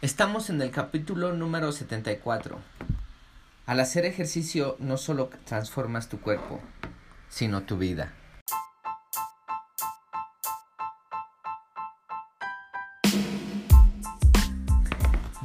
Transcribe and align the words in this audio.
Estamos 0.00 0.48
en 0.48 0.62
el 0.62 0.70
capítulo 0.70 1.32
número 1.32 1.72
74. 1.72 2.60
Al 3.66 3.80
hacer 3.80 4.04
ejercicio 4.04 4.76
no 4.78 4.96
solo 4.96 5.28
transformas 5.44 6.08
tu 6.08 6.20
cuerpo, 6.20 6.60
sino 7.28 7.64
tu 7.64 7.78
vida. 7.78 8.12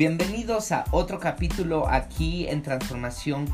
Bienvenidos 0.05 0.73
a 0.73 0.83
otro 0.91 1.17
capítulo 1.17 1.88
aquí 1.88 2.45
en 2.49 2.61
transformación 2.61 3.47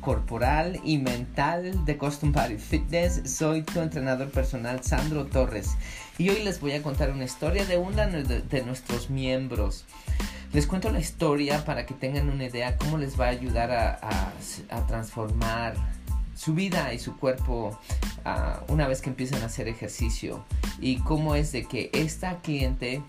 corporal 0.00 0.80
y 0.82 0.96
mental 0.96 1.84
de 1.84 1.98
Custom 1.98 2.32
Body 2.32 2.56
Fitness. 2.56 3.20
Soy 3.30 3.60
tu 3.60 3.80
entrenador 3.80 4.30
personal 4.30 4.82
Sandro 4.82 5.26
Torres 5.26 5.76
y 6.16 6.30
hoy 6.30 6.42
les 6.42 6.62
voy 6.62 6.72
a 6.72 6.82
contar 6.82 7.10
una 7.10 7.24
historia 7.24 7.66
de 7.66 7.76
uno 7.76 7.96
de, 8.06 8.62
nuestros 8.62 9.10
miembros. 9.10 9.84
Les 10.54 10.66
cuento 10.66 10.90
la 10.90 11.00
historia 11.00 11.62
para 11.66 11.84
que 11.84 11.92
tengan 11.92 12.30
una 12.30 12.46
idea 12.46 12.78
cómo 12.78 12.96
les 12.96 13.20
va 13.20 13.26
a 13.26 13.28
ayudar 13.28 13.70
a, 13.70 14.32
transformar 14.86 15.74
su 16.34 16.54
vida 16.54 16.94
y 16.94 16.98
su 16.98 17.18
cuerpo 17.18 17.78
ah, 18.24 18.62
una 18.68 18.88
vez 18.88 19.02
que 19.02 19.10
empiezan 19.10 19.42
a 19.42 19.46
hacer 19.46 19.68
ejercicio 19.68 20.46
y 20.80 20.96
cómo 21.00 21.34
es 21.34 21.52
de 21.52 21.64
que 21.66 21.90
esta 21.92 22.40
cliente 22.40 23.02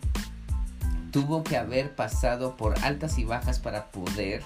tuvo 1.12 1.44
que 1.44 1.58
haber 1.58 1.95
pasado 1.95 2.55
por 2.58 2.77
altas 2.84 3.18
y 3.18 3.26
bajas 3.26 3.59
para 3.59 3.88
poder 3.88 4.44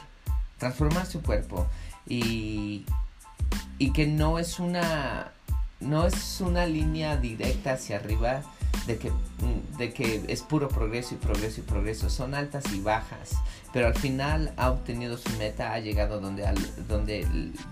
transformar 0.57 1.05
su 1.05 1.21
cuerpo 1.21 1.67
y, 2.07 2.85
y 3.77 3.91
que 3.91 4.07
no 4.07 4.39
es 4.39 4.59
una 4.59 5.31
no 5.79 6.05
es 6.05 6.41
una 6.41 6.65
línea 6.65 7.17
directa 7.17 7.73
hacia 7.73 7.97
arriba 7.97 8.41
de 8.87 8.97
que, 8.97 9.11
de 9.77 9.93
que 9.93 10.23
es 10.27 10.41
puro 10.41 10.67
progreso 10.67 11.15
y 11.15 11.17
progreso 11.17 11.61
y 11.61 11.63
progreso. 11.63 12.09
Son 12.09 12.33
altas 12.33 12.65
y 12.73 12.79
bajas. 12.79 13.31
Pero 13.71 13.87
al 13.87 13.95
final 13.95 14.53
ha 14.57 14.71
obtenido 14.71 15.17
su 15.17 15.29
meta, 15.37 15.73
ha 15.73 15.79
llegado 15.79 16.19
donde, 16.19 16.45
donde, 16.87 17.27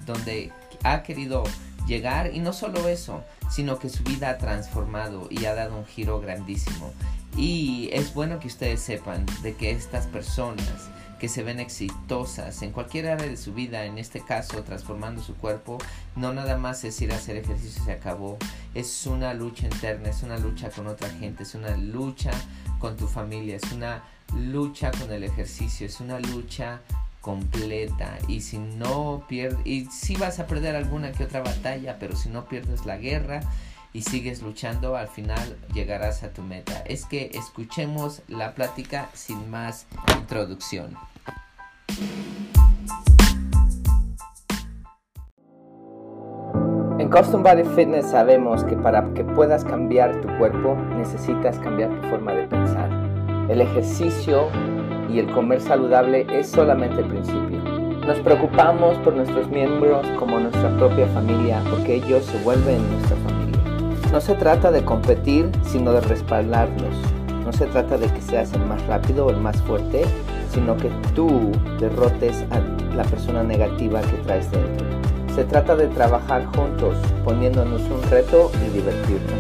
donde 0.06 0.52
ha 0.84 1.04
querido 1.04 1.44
llegar. 1.88 2.34
Y 2.34 2.40
no 2.40 2.54
solo 2.54 2.88
eso, 2.88 3.24
sino 3.50 3.80
que 3.80 3.90
su 3.90 4.04
vida 4.04 4.30
ha 4.30 4.38
transformado 4.38 5.28
y 5.30 5.46
ha 5.46 5.54
dado 5.54 5.78
un 5.78 5.86
giro 5.86 6.20
grandísimo. 6.20 6.92
Y 7.38 7.90
es 7.94 8.14
bueno 8.14 8.40
que 8.40 8.48
ustedes 8.48 8.82
sepan 8.82 9.26
de 9.42 9.56
que 9.56 9.72
estas 9.72 10.08
personas 10.08 10.90
que 11.22 11.30
se 11.30 11.44
ven 11.44 11.60
exitosas 11.60 12.64
en 12.64 12.72
cualquier 12.72 13.08
área 13.08 13.28
de 13.28 13.38
su 13.38 13.54
vida, 13.54 13.86
en 13.86 14.00
este 14.00 14.22
caso 14.22 14.64
transformando 14.64 15.22
su 15.22 15.36
cuerpo, 15.36 15.78
no 16.16 16.34
nada 16.34 16.58
más 16.58 16.84
es 16.84 17.00
ir 17.00 17.12
a 17.12 17.18
hacer 17.18 17.38
ejercicio 17.38 17.84
se 17.84 17.92
acabó, 17.92 18.40
es 18.74 19.06
una 19.06 19.36
lucha 19.36 19.68
interna, 19.68 20.10
es 20.10 20.24
una 20.24 20.40
lucha 20.40 20.72
con 20.72 20.88
otra 20.88 21.10
gente, 21.10 21.44
es 21.44 21.54
una 21.54 21.78
lucha 21.78 22.32
con 22.80 22.98
tu 22.98 23.08
familia, 23.08 23.58
es 23.58 23.72
una 23.72 24.04
lucha 24.36 24.90
con 24.90 25.12
el 25.12 25.24
ejercicio, 25.24 25.86
es 25.86 26.00
una 26.00 26.20
lucha 26.20 26.82
completa. 27.22 28.18
Y 28.28 28.42
si 28.42 28.58
no 28.58 29.24
pierdes 29.30 29.60
y 29.64 29.86
si 29.86 30.16
vas 30.16 30.40
a 30.40 30.48
perder 30.48 30.76
alguna 30.76 31.12
que 31.12 31.26
otra 31.26 31.42
batalla 31.42 31.98
pero 32.00 32.16
si 32.16 32.30
no 32.30 32.46
pierdes 32.46 32.88
la 32.88 32.98
guerra 32.98 33.42
y 33.94 34.02
sigues 34.02 34.42
luchando, 34.42 34.96
al 34.96 35.08
final 35.08 35.58
llegarás 35.74 36.24
a 36.24 36.30
tu 36.30 36.42
meta. 36.42 36.84
Es 36.86 37.06
que 37.06 37.32
escuchemos 37.34 38.22
la 38.28 38.54
plática 38.54 39.10
sin 39.14 39.50
más 39.50 39.86
introducción. 40.18 40.96
En 47.00 47.10
Custom 47.10 47.42
Body 47.42 47.64
Fitness 47.76 48.12
sabemos 48.12 48.64
que 48.64 48.76
para 48.76 49.12
que 49.14 49.24
puedas 49.24 49.66
cambiar 49.66 50.22
tu 50.22 50.28
cuerpo 50.38 50.76
necesitas 50.96 51.58
cambiar 51.60 51.90
tu 52.00 52.08
forma 52.10 52.32
de 52.34 52.48
pensar. 52.48 52.90
El 53.50 53.60
ejercicio 53.60 54.48
y 55.10 55.20
el 55.20 55.32
comer 55.32 55.60
saludable 55.60 56.26
es 56.30 56.50
solamente 56.50 57.02
el 57.02 57.08
principio. 57.08 57.60
Nos 58.06 58.20
preocupamos 58.20 58.98
por 59.00 59.16
nuestros 59.16 59.50
miembros 59.50 60.06
como 60.18 60.40
nuestra 60.40 60.76
propia 60.78 61.08
familia 61.08 61.62
porque 61.70 61.96
ellos 61.96 62.24
se 62.26 62.38
vuelven 62.44 62.88
nuestra 62.92 63.18
familia. 63.18 63.41
No 64.12 64.20
se 64.20 64.36
trata 64.36 64.72
de 64.72 64.84
competir, 64.84 65.50
sino 65.64 65.94
de 65.94 66.02
respaldarlos. 66.02 66.94
No 67.46 67.54
se 67.54 67.66
trata 67.66 67.98
de 67.98 68.08
que 68.08 68.22
seas 68.22 68.52
el 68.52 68.66
más 68.66 68.86
rápido 68.86 69.26
o 69.26 69.30
el 69.30 69.38
más 69.38 69.56
fuerte, 69.62 70.04
sino 70.54 70.76
que 70.76 70.90
tú 71.16 71.50
derrotes 71.80 72.44
a 72.52 72.60
la 72.94 73.04
persona 73.04 73.42
negativa 73.42 74.02
que 74.02 74.18
traes 74.18 74.52
dentro. 74.52 74.86
Se 75.34 75.46
trata 75.46 75.78
de 75.78 75.88
trabajar 75.88 76.46
juntos, 76.48 76.98
poniéndonos 77.24 77.82
un 77.84 78.04
reto 78.10 78.52
y 78.68 78.76
divertirnos. 78.76 79.40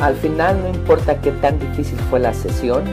Al 0.00 0.14
final 0.14 0.62
no 0.62 0.68
importa 0.68 1.20
qué 1.20 1.32
tan 1.32 1.58
difícil 1.58 1.98
fue 2.08 2.20
la 2.20 2.32
sesión, 2.32 2.84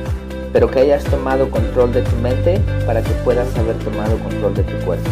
pero 0.52 0.72
que 0.72 0.79
hayas 0.79 1.03
tomado 1.03 1.52
control 1.52 1.94
de 1.94 2.02
tu 2.02 2.16
mente 2.18 2.59
para 2.88 3.03
que 3.03 3.12
puedas 3.23 3.56
haber 3.56 3.75
tomado 3.78 4.18
control 4.18 4.56
de 4.56 4.63
tu 4.63 4.84
cuerpo. 4.84 5.09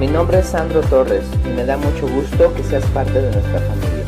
Mi 0.00 0.06
nombre 0.06 0.38
es 0.38 0.46
Sandro 0.46 0.80
Torres 0.80 1.30
y 1.44 1.48
me 1.50 1.66
da 1.66 1.76
mucho 1.76 2.08
gusto 2.08 2.54
que 2.54 2.62
seas 2.62 2.86
parte 2.92 3.20
de 3.20 3.30
nuestra 3.30 3.60
familia. 3.60 4.06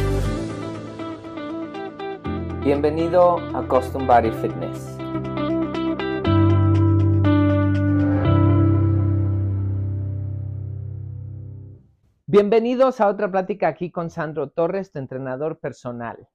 Bienvenido 2.65 3.37
a 3.55 3.69
Custom 3.69 4.07
Body 4.07 4.31
Fitness. 4.31 4.97
Bienvenidos 12.27 13.03
a 13.03 13.09
otra 13.09 13.31
plática 13.31 13.69
aquí 13.69 13.91
con 13.91 14.09
Sandro 14.09 14.49
Torres, 14.49 14.93
tu 14.93 14.99
entrenador 14.99 15.59
personal. 15.59 16.27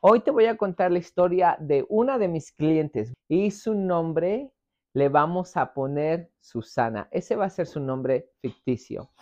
Hoy 0.00 0.20
te 0.20 0.30
voy 0.30 0.44
a 0.44 0.58
contar 0.58 0.92
la 0.92 0.98
historia 0.98 1.56
de 1.60 1.86
una 1.88 2.18
de 2.18 2.28
mis 2.28 2.52
clientes 2.52 3.14
y 3.26 3.52
su 3.52 3.72
nombre 3.72 4.52
le 4.98 5.08
vamos 5.08 5.56
a 5.56 5.72
poner 5.72 6.32
Susana. 6.40 7.08
Ese 7.12 7.36
va 7.36 7.44
a 7.44 7.50
ser 7.50 7.68
su 7.68 7.78
nombre 7.78 8.32
ficticio. 8.40 9.12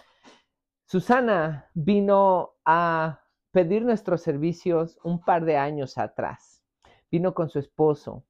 Susana 0.86 1.70
vino 1.74 2.54
a 2.64 3.20
pedir 3.50 3.84
nuestros 3.84 4.22
servicios 4.22 4.98
un 5.04 5.20
par 5.20 5.44
de 5.44 5.58
años 5.58 5.98
atrás. 5.98 6.64
Vino 7.10 7.34
con 7.34 7.50
su 7.50 7.58
esposo. 7.58 8.24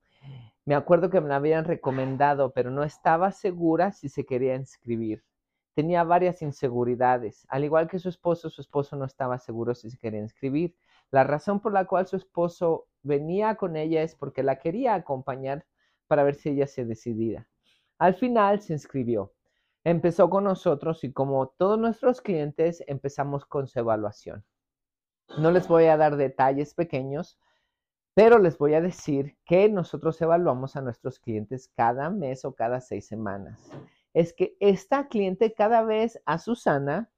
Me 0.64 0.74
acuerdo 0.74 1.08
que 1.08 1.20
me 1.20 1.28
la 1.28 1.36
habían 1.36 1.64
recomendado, 1.64 2.52
pero 2.52 2.72
no 2.72 2.82
estaba 2.82 3.30
segura 3.30 3.92
si 3.92 4.08
se 4.08 4.26
quería 4.26 4.56
inscribir. 4.56 5.24
Tenía 5.74 6.02
varias 6.02 6.42
inseguridades. 6.42 7.46
Al 7.48 7.62
igual 7.62 7.86
que 7.86 8.00
su 8.00 8.08
esposo, 8.08 8.50
su 8.50 8.60
esposo 8.60 8.96
no 8.96 9.04
estaba 9.04 9.38
seguro 9.38 9.76
si 9.76 9.88
se 9.88 9.98
quería 9.98 10.20
inscribir. 10.20 10.74
La 11.12 11.22
razón 11.22 11.60
por 11.60 11.72
la 11.72 11.84
cual 11.84 12.08
su 12.08 12.16
esposo 12.16 12.88
venía 13.02 13.54
con 13.54 13.76
ella 13.76 14.02
es 14.02 14.16
porque 14.16 14.42
la 14.42 14.58
quería 14.58 14.94
acompañar 14.94 15.64
para 16.06 16.24
ver 16.24 16.34
si 16.34 16.50
ella 16.50 16.66
se 16.66 16.84
decidía. 16.84 17.48
Al 17.98 18.14
final 18.14 18.60
se 18.60 18.72
inscribió. 18.72 19.32
Empezó 19.84 20.28
con 20.28 20.44
nosotros 20.44 21.04
y 21.04 21.12
como 21.12 21.48
todos 21.48 21.78
nuestros 21.78 22.20
clientes 22.20 22.82
empezamos 22.86 23.46
con 23.46 23.68
su 23.68 23.78
evaluación. 23.78 24.44
No 25.38 25.50
les 25.50 25.68
voy 25.68 25.84
a 25.84 25.96
dar 25.96 26.16
detalles 26.16 26.74
pequeños, 26.74 27.38
pero 28.14 28.38
les 28.38 28.56
voy 28.58 28.74
a 28.74 28.80
decir 28.80 29.36
que 29.44 29.68
nosotros 29.68 30.20
evaluamos 30.22 30.74
a 30.76 30.80
nuestros 30.80 31.20
clientes 31.20 31.70
cada 31.76 32.10
mes 32.10 32.44
o 32.44 32.54
cada 32.54 32.80
seis 32.80 33.06
semanas. 33.06 33.70
Es 34.14 34.32
que 34.32 34.56
esta 34.60 35.08
cliente 35.08 35.52
cada 35.52 35.82
vez 35.82 36.20
a 36.24 36.38
Susana, 36.38 37.10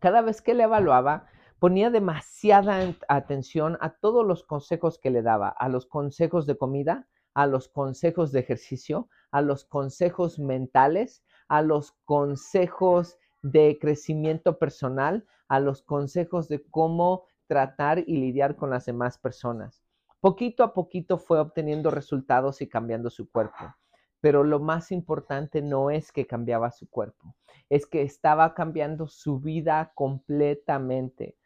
cada 0.00 0.22
vez 0.22 0.40
que 0.40 0.54
le 0.54 0.62
evaluaba, 0.62 1.26
ponía 1.58 1.90
demasiada 1.90 2.94
atención 3.08 3.76
a 3.80 3.90
todos 3.90 4.24
los 4.24 4.44
consejos 4.44 4.98
que 4.98 5.10
le 5.10 5.22
daba, 5.22 5.48
a 5.48 5.68
los 5.68 5.86
consejos 5.86 6.46
de 6.46 6.56
comida, 6.56 7.08
a 7.34 7.46
los 7.46 7.68
consejos 7.68 8.32
de 8.32 8.40
ejercicio, 8.40 9.08
a 9.30 9.42
los 9.42 9.64
consejos 9.64 10.38
mentales, 10.38 11.24
a 11.48 11.62
los 11.62 11.92
consejos 12.04 13.18
de 13.42 13.78
crecimiento 13.80 14.58
personal, 14.58 15.26
a 15.48 15.60
los 15.60 15.82
consejos 15.82 16.48
de 16.48 16.64
cómo 16.70 17.24
tratar 17.46 17.98
y 17.98 18.16
lidiar 18.16 18.56
con 18.56 18.70
las 18.70 18.86
demás 18.86 19.18
personas. 19.18 19.82
Poquito 20.20 20.64
a 20.64 20.72
poquito 20.72 21.18
fue 21.18 21.38
obteniendo 21.38 21.90
resultados 21.90 22.62
y 22.62 22.68
cambiando 22.68 23.10
su 23.10 23.30
cuerpo. 23.30 23.74
Pero 24.20 24.42
lo 24.42 24.58
más 24.58 24.90
importante 24.90 25.60
no 25.60 25.90
es 25.90 26.10
que 26.10 26.26
cambiaba 26.26 26.70
su 26.70 26.88
cuerpo, 26.88 27.36
es 27.68 27.86
que 27.86 28.00
estaba 28.00 28.54
cambiando 28.54 29.06
su 29.06 29.38
vida 29.38 29.92
completamente. 29.94 31.36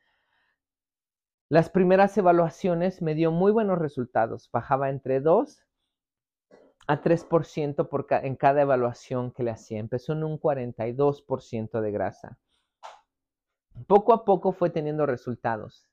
Las 1.49 1.71
primeras 1.71 2.17
evaluaciones 2.19 3.03
me 3.03 3.17
dio 3.17 3.33
muy 3.33 3.51
buenos 3.51 3.79
resultados. 3.79 4.49
Bajaba 4.53 4.91
entre 4.91 5.21
2 5.21 5.65
a 6.89 7.03
3% 7.03 7.89
por 7.89 8.07
en 8.11 8.35
cada 8.35 8.63
evaluación 8.63 9.31
que 9.31 9.43
le 9.43 9.51
hacía. 9.51 9.79
Empezó 9.79 10.15
en 10.15 10.25
un 10.25 10.41
42% 10.41 11.81
de 11.83 11.91
grasa. 11.93 12.39
Poco 13.87 14.15
a 14.15 14.25
poco 14.25 14.53
fue 14.53 14.71
teniendo 14.71 15.05
resultados. 15.05 15.87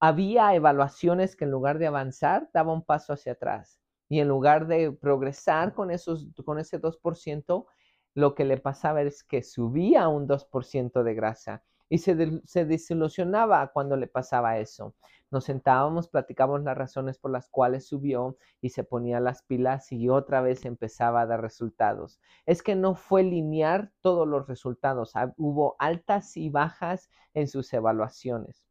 Había 0.00 0.52
evaluaciones 0.54 1.36
que 1.36 1.44
en 1.44 1.52
lugar 1.52 1.78
de 1.78 1.86
avanzar, 1.86 2.50
daba 2.52 2.72
un 2.72 2.84
paso 2.84 3.12
hacia 3.12 3.32
atrás. 3.32 3.80
Y 4.08 4.18
en 4.18 4.28
lugar 4.28 4.66
de 4.66 4.92
progresar 4.92 5.74
con, 5.74 5.92
esos, 5.92 6.28
con 6.44 6.58
ese 6.58 6.80
2%, 6.80 7.66
lo 8.14 8.34
que 8.34 8.44
le 8.44 8.58
pasaba 8.58 9.02
es 9.02 9.22
que 9.22 9.44
subía 9.44 10.08
un 10.08 10.26
2% 10.26 11.02
de 11.04 11.14
grasa. 11.14 11.62
Y 11.88 11.98
se, 11.98 12.40
se 12.44 12.64
desilusionaba 12.64 13.72
cuando 13.72 13.96
le 13.96 14.06
pasaba 14.06 14.58
eso. 14.58 14.94
Nos 15.30 15.44
sentábamos, 15.44 16.08
platicábamos 16.08 16.62
las 16.62 16.76
razones 16.76 17.18
por 17.18 17.30
las 17.32 17.48
cuales 17.48 17.86
subió 17.88 18.36
y 18.60 18.70
se 18.70 18.84
ponía 18.84 19.20
las 19.20 19.42
pilas 19.42 19.90
y 19.92 20.08
otra 20.08 20.40
vez 20.40 20.64
empezaba 20.64 21.22
a 21.22 21.26
dar 21.26 21.40
resultados. 21.42 22.20
Es 22.46 22.62
que 22.62 22.74
no 22.74 22.94
fue 22.94 23.22
lineal 23.22 23.92
todos 24.00 24.26
los 24.26 24.46
resultados, 24.46 25.12
hubo 25.36 25.76
altas 25.78 26.36
y 26.36 26.50
bajas 26.50 27.10
en 27.34 27.48
sus 27.48 27.72
evaluaciones 27.72 28.66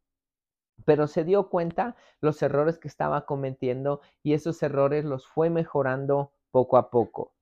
pero 0.84 1.06
se 1.06 1.24
dio 1.24 1.48
cuenta 1.48 1.96
los 2.20 2.42
errores 2.42 2.78
que 2.78 2.88
estaba 2.88 3.26
cometiendo 3.26 4.00
y 4.22 4.34
esos 4.34 4.62
errores 4.62 5.04
los 5.04 5.26
fue 5.26 5.50
mejorando 5.50 6.32
poco 6.50 6.76
a 6.76 6.90
poco. 6.90 7.32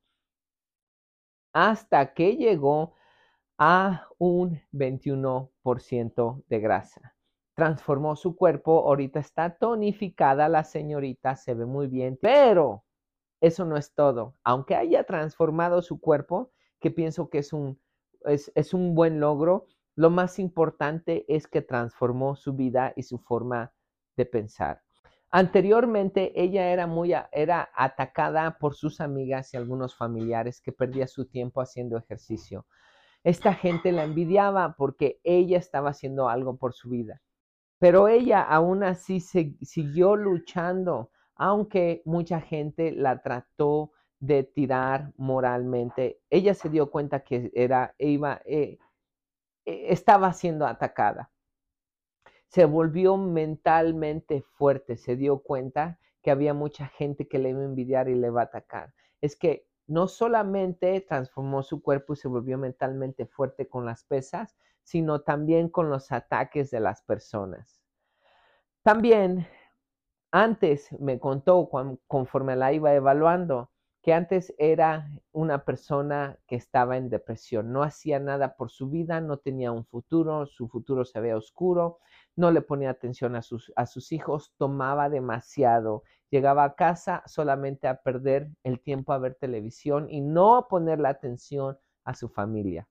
Hasta 1.52 2.14
que 2.14 2.36
llegó 2.36 2.94
a 3.58 4.08
un 4.18 4.60
21% 4.72 6.44
de 6.48 6.60
grasa. 6.60 7.14
Transformó 7.54 8.16
su 8.16 8.36
cuerpo, 8.36 8.88
ahorita 8.88 9.20
está 9.20 9.56
tonificada 9.56 10.48
la 10.48 10.64
señorita, 10.64 11.36
se 11.36 11.54
ve 11.54 11.66
muy 11.66 11.86
bien, 11.86 12.18
pero 12.20 12.84
eso 13.40 13.64
no 13.64 13.76
es 13.76 13.94
todo. 13.94 14.34
Aunque 14.42 14.74
haya 14.74 15.04
transformado 15.04 15.82
su 15.82 16.00
cuerpo, 16.00 16.50
que 16.80 16.90
pienso 16.90 17.30
que 17.30 17.38
es 17.38 17.52
un, 17.52 17.80
es, 18.24 18.50
es 18.54 18.74
un 18.74 18.94
buen 18.94 19.20
logro, 19.20 19.66
lo 19.96 20.10
más 20.10 20.38
importante 20.38 21.24
es 21.28 21.46
que 21.46 21.62
transformó 21.62 22.34
su 22.34 22.54
vida 22.54 22.92
y 22.96 23.04
su 23.04 23.18
forma 23.18 23.72
de 24.16 24.26
pensar. 24.26 24.82
Anteriormente 25.30 26.32
ella 26.40 26.70
era 26.70 26.86
muy 26.86 27.12
era 27.32 27.68
atacada 27.74 28.56
por 28.58 28.74
sus 28.74 29.00
amigas 29.00 29.52
y 29.52 29.56
algunos 29.56 29.96
familiares 29.96 30.60
que 30.60 30.72
perdía 30.72 31.08
su 31.08 31.26
tiempo 31.26 31.60
haciendo 31.60 31.98
ejercicio. 31.98 32.66
Esta 33.24 33.54
gente 33.54 33.90
la 33.90 34.04
envidiaba 34.04 34.76
porque 34.76 35.18
ella 35.24 35.56
estaba 35.56 35.90
haciendo 35.90 36.28
algo 36.28 36.58
por 36.58 36.74
su 36.74 36.90
vida. 36.90 37.22
Pero 37.78 38.06
ella 38.08 38.42
aún 38.42 38.84
así 38.84 39.20
siguió 39.20 40.14
luchando, 40.14 41.10
aunque 41.34 42.02
mucha 42.04 42.40
gente 42.40 42.92
la 42.92 43.22
trató 43.22 43.92
de 44.20 44.44
tirar 44.44 45.12
moralmente. 45.16 46.20
Ella 46.30 46.54
se 46.54 46.68
dio 46.68 46.90
cuenta 46.90 47.20
que 47.20 47.50
era, 47.54 47.94
eh, 47.98 48.18
eh, 48.46 48.78
estaba 49.64 50.32
siendo 50.32 50.66
atacada. 50.66 51.30
Se 52.48 52.66
volvió 52.66 53.16
mentalmente 53.16 54.42
fuerte, 54.52 54.96
se 54.96 55.16
dio 55.16 55.38
cuenta 55.38 55.98
que 56.22 56.30
había 56.30 56.54
mucha 56.54 56.86
gente 56.88 57.26
que 57.26 57.38
le 57.38 57.50
iba 57.50 57.60
a 57.60 57.64
envidiar 57.64 58.08
y 58.08 58.14
le 58.14 58.28
iba 58.28 58.42
a 58.42 58.44
atacar. 58.44 58.94
Es 59.20 59.36
que 59.36 59.66
no 59.86 60.08
solamente 60.08 61.00
transformó 61.00 61.62
su 61.62 61.82
cuerpo 61.82 62.14
y 62.14 62.16
se 62.16 62.28
volvió 62.28 62.58
mentalmente 62.58 63.26
fuerte 63.26 63.68
con 63.68 63.84
las 63.84 64.04
pesas, 64.04 64.56
sino 64.82 65.22
también 65.22 65.68
con 65.68 65.90
los 65.90 66.12
ataques 66.12 66.70
de 66.70 66.80
las 66.80 67.02
personas. 67.02 67.80
También, 68.82 69.46
antes 70.30 70.92
me 71.00 71.18
contó, 71.18 71.68
conforme 72.06 72.56
la 72.56 72.72
iba 72.72 72.92
evaluando, 72.94 73.70
que 74.04 74.12
antes 74.12 74.54
era 74.58 75.10
una 75.32 75.64
persona 75.64 76.38
que 76.46 76.56
estaba 76.56 76.98
en 76.98 77.08
depresión, 77.08 77.72
no 77.72 77.82
hacía 77.82 78.20
nada 78.20 78.54
por 78.54 78.70
su 78.70 78.90
vida, 78.90 79.22
no 79.22 79.38
tenía 79.38 79.72
un 79.72 79.86
futuro, 79.86 80.44
su 80.44 80.68
futuro 80.68 81.06
se 81.06 81.20
veía 81.20 81.38
oscuro, 81.38 82.00
no 82.36 82.50
le 82.50 82.60
ponía 82.60 82.90
atención 82.90 83.34
a 83.34 83.40
sus, 83.40 83.72
a 83.76 83.86
sus 83.86 84.12
hijos, 84.12 84.52
tomaba 84.58 85.08
demasiado, 85.08 86.02
llegaba 86.34 86.64
a 86.64 86.74
casa 86.74 87.22
solamente 87.26 87.86
a 87.86 88.02
perder 88.02 88.50
el 88.64 88.80
tiempo 88.80 89.12
a 89.12 89.18
ver 89.18 89.36
televisión 89.36 90.10
y 90.10 90.20
no 90.20 90.56
a 90.56 90.66
poner 90.66 90.98
la 90.98 91.10
atención 91.10 91.78
a 92.04 92.14
su 92.14 92.28
familia. 92.28 92.88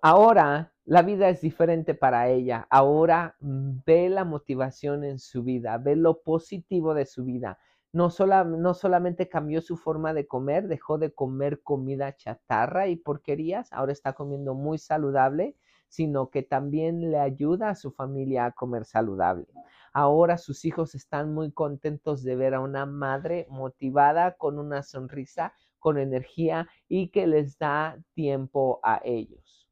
Ahora 0.00 0.72
la 0.86 1.02
vida 1.02 1.28
es 1.28 1.42
diferente 1.42 1.94
para 1.94 2.28
ella, 2.28 2.66
ahora 2.70 3.36
ve 3.38 4.08
la 4.08 4.24
motivación 4.24 5.04
en 5.04 5.18
su 5.18 5.42
vida, 5.42 5.76
ve 5.76 5.94
lo 5.94 6.22
positivo 6.22 6.94
de 6.94 7.04
su 7.04 7.26
vida 7.26 7.58
no, 7.92 8.08
no 8.44 8.74
solamente 8.74 9.28
cambió 9.28 9.60
su 9.60 9.76
forma 9.76 10.14
de 10.14 10.26
comer, 10.26 10.68
dejó 10.68 10.98
de 10.98 11.12
comer 11.12 11.62
comida 11.62 12.16
chatarra 12.16 12.88
y 12.88 12.96
porquerías, 12.96 13.72
ahora 13.72 13.92
está 13.92 14.12
comiendo 14.12 14.54
muy 14.54 14.78
saludable, 14.78 15.56
sino 15.90 16.30
que 16.30 16.42
también 16.42 17.10
le 17.10 17.18
ayuda 17.18 17.70
a 17.70 17.74
su 17.74 17.90
familia 17.90 18.46
a 18.46 18.52
comer 18.52 18.86
saludable. 18.86 19.46
Ahora 19.92 20.38
sus 20.38 20.64
hijos 20.64 20.94
están 20.94 21.34
muy 21.34 21.52
contentos 21.52 22.22
de 22.22 22.36
ver 22.36 22.54
a 22.54 22.60
una 22.60 22.86
madre 22.86 23.46
motivada, 23.50 24.36
con 24.36 24.58
una 24.58 24.82
sonrisa, 24.82 25.52
con 25.80 25.98
energía 25.98 26.68
y 26.88 27.10
que 27.10 27.26
les 27.26 27.58
da 27.58 27.98
tiempo 28.14 28.80
a 28.84 29.00
ellos. 29.04 29.68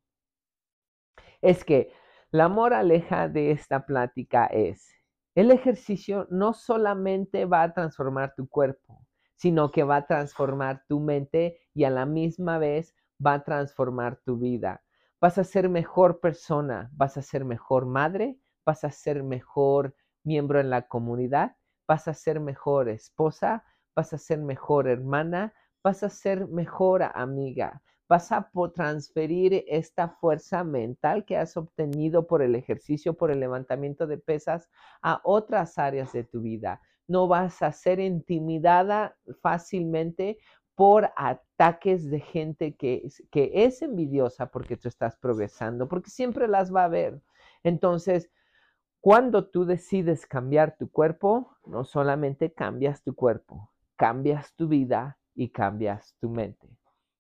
Es 1.41 1.65
que 1.65 1.93
la 2.33 2.49
moraleja 2.49 3.29
de 3.29 3.53
esta 3.53 3.87
plática 3.87 4.47
es, 4.47 4.91
el 5.37 5.53
ejercicio 5.53 6.27
no 6.31 6.53
solamente 6.53 7.45
va 7.45 7.63
a 7.63 7.73
transformar 7.73 8.35
tu 8.35 8.49
cuerpo, 8.49 9.07
sino 9.37 9.71
que 9.71 9.85
va 9.85 9.97
a 9.99 10.07
transformar 10.07 10.83
tu 10.89 10.99
mente 10.99 11.61
y 11.75 11.85
a 11.85 11.91
la 11.91 12.07
misma 12.07 12.59
vez 12.59 12.97
va 13.25 13.35
a 13.35 13.45
transformar 13.45 14.21
tu 14.25 14.37
vida. 14.37 14.83
Vas 15.21 15.37
a 15.37 15.43
ser 15.43 15.69
mejor 15.69 16.21
persona, 16.21 16.91
vas 16.95 17.17
a 17.17 17.23
ser 17.23 17.45
mejor 17.45 17.87
madre, 17.87 18.39
vas 18.65 18.85
a 18.85 18.91
ser 18.93 19.25
mejor 19.25 19.97
miembro 20.23 20.61
en 20.61 20.71
la 20.71 20.87
comunidad, 20.87 21.57
vas 21.89 22.07
a 22.07 22.15
ser 22.15 22.39
mejor 22.39 22.89
esposa, 22.89 23.65
vas 23.97 24.13
a 24.13 24.19
ser 24.19 24.39
mejor 24.39 24.87
hermana, 24.87 25.55
vas 25.83 26.05
a 26.05 26.09
ser 26.09 26.47
mejor 26.47 27.03
amiga, 27.03 27.83
vas 28.09 28.31
a 28.31 28.49
transferir 28.75 29.65
esta 29.67 30.09
fuerza 30.09 30.63
mental 30.63 31.25
que 31.25 31.37
has 31.37 31.57
obtenido 31.57 32.29
por 32.29 32.41
el 32.41 32.55
ejercicio, 32.55 33.15
por 33.15 33.33
el 33.33 33.41
levantamiento 33.41 34.07
de 34.07 34.19
pesas 34.19 34.71
a 35.03 35.21
otras 35.25 35.79
áreas 35.79 36.13
de 36.13 36.23
tu 36.23 36.43
vida. 36.43 36.81
No 37.09 37.27
vas 37.27 37.61
a 37.63 37.73
ser 37.73 37.99
intimidada 37.99 39.17
fácilmente 39.41 40.39
por 40.79 41.11
ataques 41.17 42.09
de 42.09 42.21
gente 42.21 42.77
que, 42.77 43.09
que 43.33 43.51
es 43.53 43.83
envidiosa 43.83 44.47
porque 44.47 44.77
tú 44.77 44.87
estás 44.87 45.17
progresando, 45.17 45.89
porque 45.89 46.09
siempre 46.09 46.47
las 46.47 46.73
va 46.73 46.85
a 46.85 46.89
ver. 46.89 47.21
Entonces, 47.65 48.31
cuando 49.01 49.49
tú 49.49 49.65
decides 49.65 50.25
cambiar 50.25 50.77
tu 50.77 50.89
cuerpo, 50.89 51.57
no 51.67 51.83
solamente 51.83 52.53
cambias 52.53 53.03
tu 53.03 53.17
cuerpo, 53.17 53.73
cambias 53.97 54.55
tu 54.55 54.69
vida 54.69 55.19
y 55.35 55.49
cambias 55.49 56.15
tu 56.21 56.31
mente. 56.31 56.69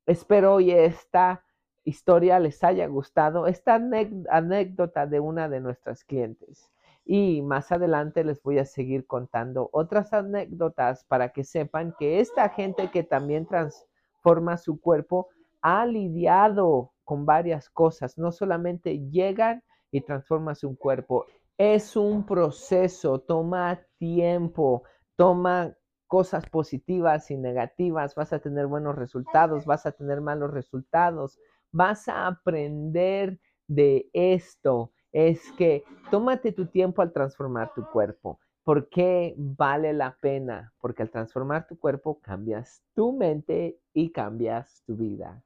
Espero 0.06 0.54
hoy 0.54 0.70
esta 0.70 1.44
historia 1.82 2.38
les 2.38 2.62
haya 2.62 2.86
gustado, 2.86 3.48
esta 3.48 3.74
anécdota 3.74 5.08
de 5.08 5.18
una 5.18 5.48
de 5.48 5.58
nuestras 5.58 6.04
clientes. 6.04 6.70
Y 7.10 7.40
más 7.40 7.72
adelante 7.72 8.22
les 8.22 8.42
voy 8.42 8.58
a 8.58 8.66
seguir 8.66 9.06
contando 9.06 9.70
otras 9.72 10.12
anécdotas 10.12 11.06
para 11.06 11.30
que 11.30 11.42
sepan 11.42 11.94
que 11.98 12.20
esta 12.20 12.50
gente 12.50 12.90
que 12.90 13.02
también 13.02 13.46
transforma 13.46 14.58
su 14.58 14.78
cuerpo 14.78 15.28
ha 15.62 15.86
lidiado 15.86 16.92
con 17.04 17.24
varias 17.24 17.70
cosas. 17.70 18.18
No 18.18 18.30
solamente 18.30 19.08
llegan 19.08 19.62
y 19.90 20.02
transforman 20.02 20.54
su 20.54 20.76
cuerpo, 20.76 21.24
es 21.56 21.96
un 21.96 22.26
proceso, 22.26 23.20
toma 23.20 23.80
tiempo, 23.96 24.82
toma 25.16 25.74
cosas 26.08 26.44
positivas 26.50 27.30
y 27.30 27.38
negativas, 27.38 28.16
vas 28.16 28.34
a 28.34 28.38
tener 28.38 28.66
buenos 28.66 28.96
resultados, 28.96 29.64
vas 29.64 29.86
a 29.86 29.92
tener 29.92 30.20
malos 30.20 30.50
resultados, 30.50 31.38
vas 31.72 32.06
a 32.08 32.26
aprender 32.26 33.40
de 33.66 34.10
esto. 34.12 34.92
Es 35.12 35.40
que 35.52 35.84
tómate 36.10 36.52
tu 36.52 36.66
tiempo 36.66 37.02
al 37.02 37.12
transformar 37.12 37.72
tu 37.74 37.84
cuerpo. 37.90 38.38
¿Por 38.64 38.88
qué 38.90 39.34
vale 39.38 39.92
la 39.92 40.16
pena? 40.20 40.74
Porque 40.80 41.02
al 41.02 41.10
transformar 41.10 41.66
tu 41.66 41.78
cuerpo 41.78 42.20
cambias 42.20 42.82
tu 42.94 43.12
mente 43.12 43.78
y 43.94 44.10
cambias 44.10 44.82
tu 44.86 44.96
vida. 44.96 45.42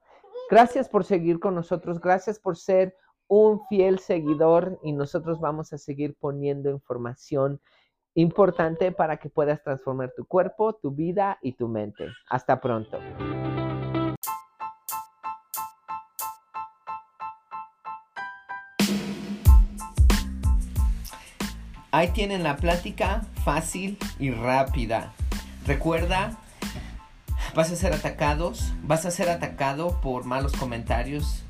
Gracias 0.50 0.88
por 0.88 1.04
seguir 1.04 1.38
con 1.38 1.54
nosotros, 1.54 2.00
gracias 2.00 2.38
por 2.38 2.57
ser 2.57 2.97
un 3.28 3.64
fiel 3.69 3.99
seguidor 3.99 4.78
y 4.83 4.92
nosotros 4.92 5.40
vamos 5.40 5.73
a 5.73 5.78
seguir 5.78 6.16
poniendo 6.19 6.69
información 6.71 7.61
importante 8.14 8.92
para 8.92 9.16
que 9.16 9.31
puedas 9.31 9.62
transformar 9.62 10.12
tu 10.14 10.26
cuerpo, 10.26 10.75
tu 10.75 10.90
vida 10.90 11.38
y 11.40 11.52
tu 11.52 11.69
mente. 11.69 12.09
Hasta 12.28 12.61
pronto. 12.61 12.99
Ahí 21.92 22.08
tienen 22.08 22.42
la 22.42 22.56
plática 22.56 23.22
fácil 23.44 23.99
y 24.18 24.30
rápida. 24.30 25.12
Recuerda, 25.66 26.38
vas 27.54 27.70
a 27.70 27.76
ser 27.76 27.92
atacados, 27.92 28.72
vas 28.82 29.04
a 29.04 29.11
ser 29.11 29.28
atacado 29.28 30.00
por 30.00 30.25
malos 30.25 30.52
comentarios, 30.52 31.44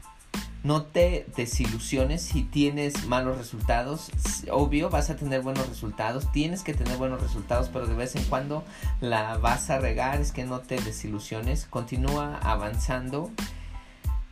no 0.64 0.82
te 0.82 1.26
desilusiones 1.36 2.22
si 2.22 2.42
tienes 2.42 3.06
malos 3.06 3.38
resultados. 3.38 4.10
Obvio, 4.50 4.90
vas 4.90 5.10
a 5.10 5.16
tener 5.16 5.42
buenos 5.42 5.68
resultados. 5.68 6.30
Tienes 6.30 6.62
que 6.62 6.72
tener 6.72 6.96
buenos 6.98 7.20
resultados, 7.20 7.68
pero 7.72 7.86
de 7.86 7.94
vez 7.94 8.14
en 8.14 8.24
cuando 8.24 8.64
la 9.00 9.38
vas 9.38 9.70
a 9.70 9.78
regar. 9.78 10.20
Es 10.20 10.30
que 10.30 10.44
no 10.44 10.60
te 10.60 10.80
desilusiones. 10.80 11.66
Continúa 11.66 12.38
avanzando. 12.38 13.30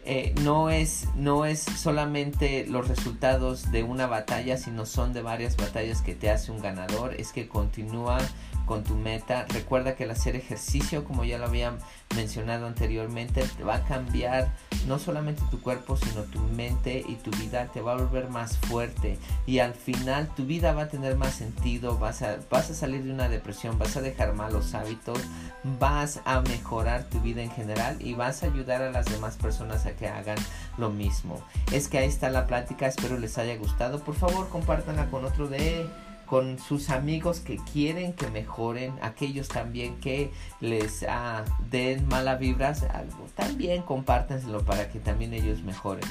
Eh, 0.04 0.34
no, 0.42 0.70
es, 0.70 1.06
no 1.14 1.44
es 1.44 1.60
solamente 1.60 2.66
los 2.66 2.88
resultados 2.88 3.70
de 3.70 3.82
una 3.82 4.06
batalla, 4.06 4.56
sino 4.56 4.86
son 4.86 5.12
de 5.12 5.22
varias 5.22 5.56
batallas 5.56 6.02
que 6.02 6.14
te 6.14 6.30
hace 6.30 6.52
un 6.52 6.60
ganador. 6.60 7.14
Es 7.14 7.32
que 7.32 7.48
continúa 7.48 8.18
con 8.66 8.84
tu 8.84 8.94
meta. 8.94 9.46
Recuerda 9.48 9.96
que 9.96 10.04
el 10.04 10.12
hacer 10.12 10.36
ejercicio, 10.36 11.04
como 11.04 11.24
ya 11.24 11.38
lo 11.38 11.46
había 11.46 11.76
mencionado 12.14 12.66
anteriormente, 12.66 13.42
te 13.56 13.64
va 13.64 13.76
a 13.76 13.84
cambiar 13.84 14.54
no 14.86 14.98
solamente 14.98 15.42
tu 15.50 15.60
cuerpo, 15.60 15.96
sino 15.96 16.22
tu 16.22 16.38
mente 16.38 17.04
y 17.06 17.16
tu 17.16 17.30
vida 17.32 17.66
te 17.72 17.80
va 17.80 17.94
a 17.94 17.96
volver 17.96 18.28
más 18.28 18.58
fuerte. 18.58 19.18
Y 19.46 19.58
al 19.58 19.74
final 19.74 20.32
tu 20.34 20.46
vida 20.46 20.72
va 20.72 20.82
a 20.82 20.88
tener 20.88 21.16
más 21.16 21.34
sentido, 21.34 21.98
vas 21.98 22.22
a, 22.22 22.38
vas 22.48 22.70
a 22.70 22.74
salir 22.74 23.02
de 23.02 23.12
una 23.12 23.28
depresión, 23.28 23.78
vas 23.78 23.96
a 23.96 24.02
dejar 24.02 24.34
malos 24.34 24.74
hábitos, 24.74 25.18
vas 25.62 26.20
a 26.24 26.40
mejorar 26.40 27.04
tu 27.04 27.20
vida 27.20 27.42
en 27.42 27.50
general 27.50 27.96
y 28.00 28.14
vas 28.14 28.42
a 28.42 28.46
ayudar 28.46 28.82
a 28.82 28.90
las 28.90 29.06
demás 29.06 29.36
personas 29.36 29.86
a 29.86 29.92
que 29.92 30.08
hagan 30.08 30.38
lo 30.78 30.90
mismo. 30.90 31.42
Es 31.72 31.88
que 31.88 31.98
ahí 31.98 32.08
está 32.08 32.30
la 32.30 32.46
plática, 32.46 32.86
espero 32.86 33.18
les 33.18 33.38
haya 33.38 33.56
gustado. 33.56 34.00
Por 34.00 34.14
favor, 34.14 34.48
compártanla 34.48 35.10
con 35.10 35.24
otro 35.24 35.48
de 35.48 35.86
con 36.30 36.60
sus 36.60 36.90
amigos 36.90 37.40
que 37.40 37.56
quieren 37.56 38.12
que 38.12 38.28
mejoren, 38.28 38.94
aquellos 39.02 39.48
también 39.48 39.98
que 39.98 40.30
les 40.60 41.04
ah, 41.08 41.44
den 41.70 42.06
mala 42.06 42.36
vibras, 42.36 42.84
algo, 42.84 43.26
también 43.34 43.82
compártenselo 43.82 44.64
para 44.64 44.88
que 44.90 45.00
también 45.00 45.34
ellos 45.34 45.64
mejoren. 45.64 46.08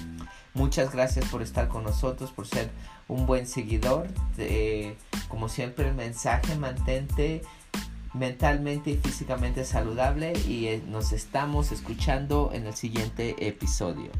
Muchas 0.53 0.91
gracias 0.91 1.24
por 1.29 1.41
estar 1.41 1.70
con 1.70 1.86
nosotros, 1.86 2.32
por 2.32 2.46
ser 2.48 2.70
un 3.08 3.25
buen 3.25 3.48
seguidor. 3.48 4.08
como 5.29 5.48
siempre 5.48 5.88
el 5.88 5.96
mensaje, 5.96 6.53
mantente 6.56 7.41
mentalmente 8.13 8.92
y 8.92 8.98
físicamente 8.98 9.66
saludable 9.66 10.34
y 10.48 10.68
eh, 10.68 10.82
nos 10.88 11.12
estamos 11.12 11.72
escuchando 11.72 12.51
en 12.54 12.68
el 12.68 12.74
siguiente 12.74 13.48
episodio. 13.48 14.12